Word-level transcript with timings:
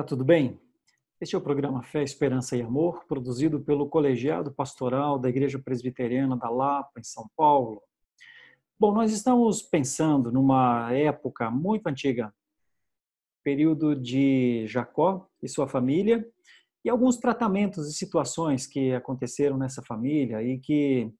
Olá, 0.00 0.06
tudo 0.06 0.24
bem? 0.24 0.58
Este 1.20 1.34
é 1.34 1.38
o 1.38 1.42
programa 1.42 1.82
Fé, 1.82 2.02
Esperança 2.02 2.56
e 2.56 2.62
Amor, 2.62 3.04
produzido 3.04 3.60
pelo 3.60 3.86
Colegiado 3.86 4.50
Pastoral 4.50 5.18
da 5.18 5.28
Igreja 5.28 5.58
Presbiteriana 5.58 6.38
da 6.38 6.48
Lapa, 6.48 6.98
em 6.98 7.02
São 7.02 7.28
Paulo. 7.36 7.82
Bom, 8.78 8.94
nós 8.94 9.12
estamos 9.12 9.60
pensando 9.60 10.32
numa 10.32 10.90
época 10.90 11.50
muito 11.50 11.86
antiga, 11.86 12.32
período 13.44 13.94
de 13.94 14.64
Jacó 14.66 15.28
e 15.42 15.46
sua 15.46 15.68
família, 15.68 16.26
e 16.82 16.88
alguns 16.88 17.18
tratamentos 17.18 17.86
e 17.86 17.92
situações 17.92 18.66
que 18.66 18.94
aconteceram 18.94 19.58
nessa 19.58 19.82
família 19.82 20.42
e 20.42 20.58
que 20.58 21.12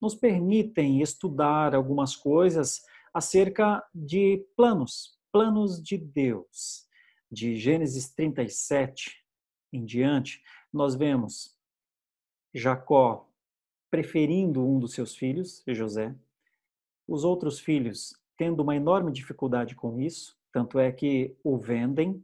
nos 0.00 0.14
permitem 0.14 1.02
estudar 1.02 1.74
algumas 1.74 2.16
coisas 2.16 2.80
acerca 3.12 3.84
de 3.94 4.42
planos, 4.56 5.18
planos 5.30 5.82
de 5.82 5.98
Deus. 5.98 6.90
De 7.32 7.56
Gênesis 7.56 8.10
37 8.10 9.24
em 9.72 9.86
diante, 9.86 10.42
nós 10.70 10.94
vemos 10.94 11.56
Jacó 12.52 13.26
preferindo 13.90 14.62
um 14.62 14.78
dos 14.78 14.92
seus 14.92 15.16
filhos, 15.16 15.62
José, 15.66 16.14
os 17.08 17.24
outros 17.24 17.58
filhos 17.58 18.14
tendo 18.36 18.62
uma 18.62 18.76
enorme 18.76 19.10
dificuldade 19.10 19.74
com 19.74 19.98
isso, 19.98 20.36
tanto 20.52 20.78
é 20.78 20.92
que 20.92 21.34
o 21.42 21.56
vendem. 21.56 22.22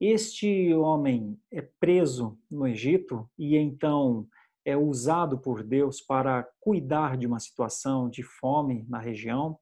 Este 0.00 0.72
homem 0.74 1.36
é 1.50 1.62
preso 1.62 2.38
no 2.48 2.68
Egito 2.68 3.28
e 3.36 3.56
então 3.56 4.28
é 4.64 4.76
usado 4.76 5.40
por 5.40 5.64
Deus 5.64 6.00
para 6.00 6.48
cuidar 6.60 7.16
de 7.16 7.26
uma 7.26 7.40
situação 7.40 8.08
de 8.08 8.22
fome 8.22 8.86
na 8.88 9.00
região. 9.00 9.58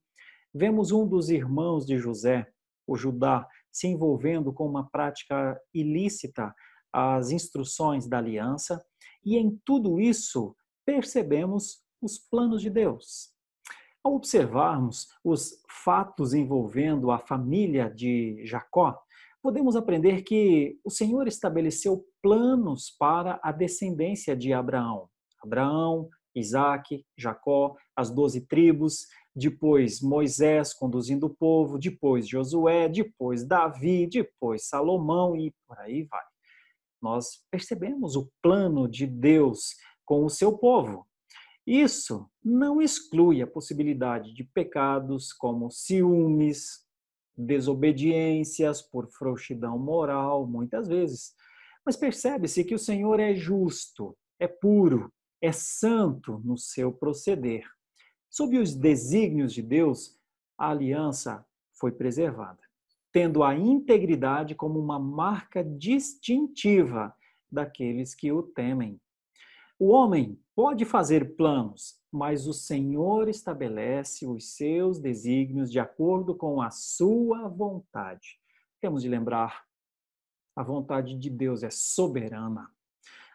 Vemos 0.52 0.92
um 0.92 1.08
dos 1.08 1.30
irmãos 1.30 1.86
de 1.86 1.96
José, 1.96 2.52
o 2.86 2.96
Judá, 2.96 3.48
se 3.72 3.86
envolvendo 3.86 4.52
com 4.52 4.66
uma 4.66 4.88
prática 4.88 5.60
ilícita 5.72 6.54
às 6.92 7.30
instruções 7.30 8.08
da 8.08 8.18
aliança, 8.18 8.84
e 9.24 9.36
em 9.36 9.60
tudo 9.64 10.00
isso 10.00 10.56
percebemos 10.86 11.82
os 12.00 12.18
planos 12.18 12.62
de 12.62 12.70
Deus. 12.70 13.30
Ao 14.02 14.14
observarmos 14.14 15.08
os 15.22 15.62
fatos 15.68 16.32
envolvendo 16.32 17.10
a 17.10 17.18
família 17.18 17.90
de 17.90 18.40
Jacó, 18.46 18.98
podemos 19.42 19.76
aprender 19.76 20.22
que 20.22 20.78
o 20.84 20.90
Senhor 20.90 21.26
estabeleceu 21.26 22.04
planos 22.22 22.90
para 22.98 23.38
a 23.42 23.52
descendência 23.52 24.36
de 24.36 24.52
Abraão. 24.52 25.08
Abraão, 25.42 26.08
Isaac, 26.38 27.04
Jacó, 27.16 27.76
as 27.96 28.10
doze 28.10 28.40
tribos, 28.42 29.06
depois 29.34 30.00
Moisés 30.00 30.74
conduzindo 30.74 31.26
o 31.26 31.34
povo, 31.34 31.78
depois 31.78 32.28
Josué, 32.28 32.88
depois 32.88 33.44
Davi, 33.44 34.06
depois 34.06 34.66
Salomão 34.66 35.36
e 35.36 35.54
por 35.66 35.78
aí 35.78 36.04
vai. 36.04 36.24
Nós 37.00 37.44
percebemos 37.50 38.16
o 38.16 38.30
plano 38.42 38.88
de 38.88 39.06
Deus 39.06 39.76
com 40.04 40.24
o 40.24 40.30
seu 40.30 40.58
povo. 40.58 41.06
Isso 41.66 42.28
não 42.42 42.80
exclui 42.80 43.42
a 43.42 43.46
possibilidade 43.46 44.32
de 44.34 44.42
pecados 44.42 45.32
como 45.32 45.70
ciúmes, 45.70 46.84
desobediências 47.36 48.82
por 48.82 49.06
frouxidão 49.06 49.78
moral, 49.78 50.46
muitas 50.46 50.88
vezes. 50.88 51.34
Mas 51.84 51.96
percebe-se 51.96 52.64
que 52.64 52.74
o 52.74 52.78
Senhor 52.78 53.20
é 53.20 53.34
justo, 53.34 54.16
é 54.40 54.48
puro, 54.48 55.12
é 55.40 55.52
santo 55.52 56.40
no 56.44 56.56
seu 56.56 56.92
proceder. 56.92 57.64
Sob 58.28 58.58
os 58.58 58.74
desígnios 58.74 59.52
de 59.52 59.62
Deus, 59.62 60.18
a 60.56 60.70
aliança 60.70 61.46
foi 61.72 61.92
preservada, 61.92 62.60
tendo 63.12 63.42
a 63.42 63.54
integridade 63.54 64.54
como 64.54 64.78
uma 64.78 64.98
marca 64.98 65.64
distintiva 65.64 67.14
daqueles 67.50 68.14
que 68.14 68.30
o 68.32 68.42
temem. 68.42 69.00
O 69.78 69.88
homem 69.88 70.38
pode 70.56 70.84
fazer 70.84 71.36
planos, 71.36 72.00
mas 72.10 72.48
o 72.48 72.52
Senhor 72.52 73.28
estabelece 73.28 74.26
os 74.26 74.56
seus 74.56 74.98
desígnios 74.98 75.70
de 75.70 75.78
acordo 75.78 76.34
com 76.34 76.60
a 76.60 76.70
sua 76.70 77.48
vontade. 77.48 78.40
Temos 78.80 79.02
de 79.02 79.08
lembrar, 79.08 79.64
a 80.56 80.62
vontade 80.64 81.16
de 81.16 81.30
Deus 81.30 81.62
é 81.62 81.70
soberana. 81.70 82.68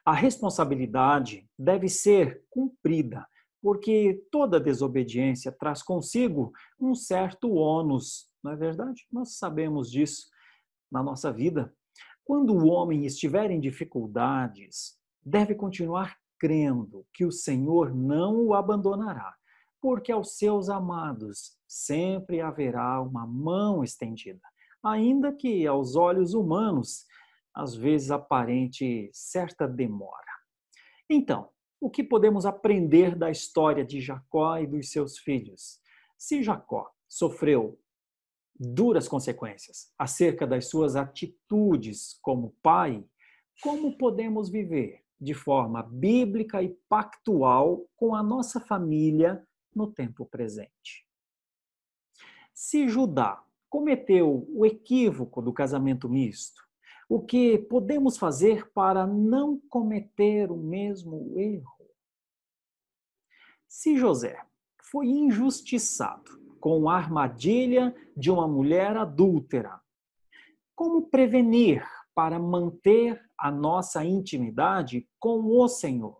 A 0.05 0.13
responsabilidade 0.13 1.49
deve 1.57 1.87
ser 1.87 2.43
cumprida, 2.49 3.25
porque 3.61 4.21
toda 4.29 4.59
desobediência 4.59 5.49
traz 5.49 5.81
consigo 5.81 6.51
um 6.77 6.93
certo 6.93 7.53
ônus, 7.53 8.29
não 8.43 8.51
é 8.51 8.55
verdade? 8.57 9.07
Nós 9.09 9.37
sabemos 9.37 9.89
disso 9.89 10.27
na 10.91 11.01
nossa 11.01 11.31
vida. 11.31 11.73
Quando 12.25 12.53
o 12.53 12.67
homem 12.67 13.05
estiver 13.05 13.49
em 13.49 13.61
dificuldades, 13.61 14.97
deve 15.25 15.55
continuar 15.55 16.17
crendo 16.37 17.05
que 17.13 17.23
o 17.23 17.31
Senhor 17.31 17.95
não 17.95 18.47
o 18.47 18.53
abandonará, 18.53 19.33
porque 19.81 20.11
aos 20.11 20.37
seus 20.37 20.69
amados 20.69 21.57
sempre 21.65 22.41
haverá 22.41 23.01
uma 23.01 23.25
mão 23.25 23.81
estendida, 23.81 24.41
ainda 24.83 25.31
que 25.31 25.65
aos 25.65 25.95
olhos 25.95 26.33
humanos 26.33 27.05
às 27.53 27.75
vezes 27.75 28.11
aparente 28.11 29.09
certa 29.13 29.67
demora. 29.67 30.33
Então, 31.09 31.49
o 31.79 31.89
que 31.89 32.03
podemos 32.03 32.45
aprender 32.45 33.15
da 33.15 33.29
história 33.29 33.83
de 33.83 33.99
Jacó 33.99 34.57
e 34.57 34.65
dos 34.65 34.89
seus 34.89 35.17
filhos? 35.19 35.79
Se 36.17 36.41
Jacó 36.41 36.89
sofreu 37.07 37.79
duras 38.55 39.07
consequências 39.07 39.91
acerca 39.97 40.47
das 40.47 40.69
suas 40.69 40.95
atitudes 40.95 42.17
como 42.21 42.55
pai, 42.61 43.05
como 43.61 43.97
podemos 43.97 44.49
viver 44.49 45.03
de 45.19 45.33
forma 45.33 45.83
bíblica 45.83 46.61
e 46.61 46.77
pactual 46.89 47.85
com 47.95 48.15
a 48.15 48.23
nossa 48.23 48.59
família 48.59 49.45
no 49.75 49.91
tempo 49.91 50.25
presente. 50.25 51.07
Se 52.53 52.87
Judá 52.87 53.43
cometeu 53.69 54.47
o 54.49 54.65
equívoco 54.65 55.41
do 55.41 55.51
casamento 55.51 56.07
misto, 56.07 56.61
o 57.13 57.21
que 57.21 57.59
podemos 57.59 58.17
fazer 58.17 58.71
para 58.71 59.05
não 59.05 59.59
cometer 59.69 60.49
o 60.49 60.57
mesmo 60.57 61.39
erro? 61.39 61.87
Se 63.67 63.95
José 63.95 64.43
foi 64.81 65.05
injustiçado 65.05 66.41
com 66.59 66.89
a 66.89 66.95
armadilha 66.95 67.95
de 68.17 68.31
uma 68.31 68.47
mulher 68.47 68.97
adúltera, 68.97 69.79
como 70.73 71.07
prevenir 71.07 71.87
para 72.15 72.39
manter 72.39 73.23
a 73.37 73.51
nossa 73.51 74.03
intimidade 74.03 75.07
com 75.19 75.45
o 75.45 75.67
Senhor. 75.67 76.19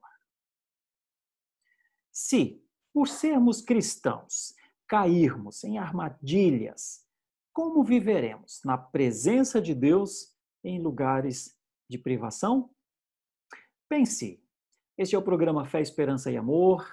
Se, 2.12 2.64
por 2.94 3.08
sermos 3.08 3.64
cristãos, 3.64 4.54
cairmos 4.88 5.64
em 5.64 5.80
armadilhas, 5.80 7.04
como 7.52 7.84
viveremos 7.84 8.62
na 8.64 8.78
presença 8.78 9.60
de 9.60 9.74
Deus 9.74 10.33
em 10.64 10.80
lugares 10.80 11.56
de 11.90 11.98
privação? 11.98 12.70
Pense, 13.90 14.42
este 14.98 15.16
é 15.16 15.18
o 15.18 15.24
programa 15.24 15.66
Fé, 15.66 15.82
Esperança 15.82 16.32
e 16.32 16.38
Amor. 16.38 16.88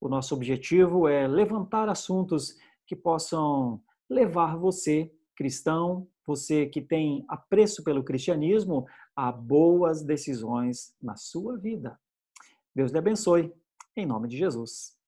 O 0.00 0.08
nosso 0.08 0.34
objetivo 0.34 1.08
é 1.08 1.26
levantar 1.26 1.88
assuntos 1.88 2.56
que 2.86 2.94
possam 2.94 3.82
levar 4.08 4.56
você, 4.56 5.12
cristão, 5.34 6.06
você 6.26 6.66
que 6.66 6.80
tem 6.80 7.24
apreço 7.28 7.82
pelo 7.82 8.04
cristianismo, 8.04 8.86
a 9.16 9.30
boas 9.30 10.02
decisões 10.02 10.94
na 11.00 11.16
sua 11.16 11.56
vida. 11.56 11.98
Deus 12.74 12.90
lhe 12.90 12.98
abençoe, 12.98 13.52
em 13.96 14.04
nome 14.04 14.28
de 14.28 14.36
Jesus. 14.36 14.98